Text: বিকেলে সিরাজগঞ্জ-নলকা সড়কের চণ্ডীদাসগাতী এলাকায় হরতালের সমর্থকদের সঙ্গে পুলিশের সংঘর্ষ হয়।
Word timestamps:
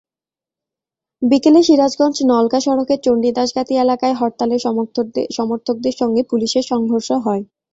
বিকেলে 1.21 1.61
সিরাজগঞ্জ-নলকা 1.63 2.59
সড়কের 2.59 2.99
চণ্ডীদাসগাতী 3.05 3.73
এলাকায় 3.77 4.15
হরতালের 4.15 4.59
সমর্থকদের 5.37 5.95
সঙ্গে 5.99 6.21
পুলিশের 6.31 6.65
সংঘর্ষ 6.71 7.09
হয়। 7.25 7.43